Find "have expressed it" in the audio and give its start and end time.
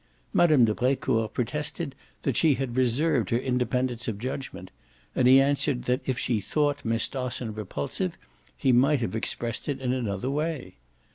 9.01-9.79